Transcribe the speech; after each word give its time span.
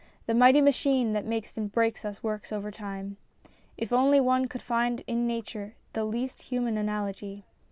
The 0.25 0.33
mighty 0.33 0.61
machine 0.61 1.13
that 1.13 1.27
makes 1.27 1.55
and 1.59 1.71
breaks 1.71 2.05
us 2.05 2.23
works 2.23 2.51
overtime. 2.51 3.17
If 3.77 3.93
only 3.93 4.19
one 4.19 4.47
could 4.47 4.63
find 4.63 5.03
in 5.05 5.27
nature 5.27 5.75
the 5.93 6.05
least 6.05 6.41
human 6.41 6.75
analogy! 6.75 7.45